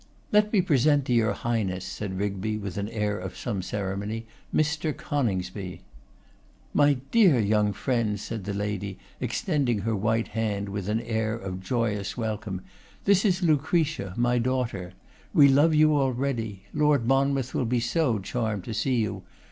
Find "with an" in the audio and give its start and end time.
2.57-2.89, 10.69-11.01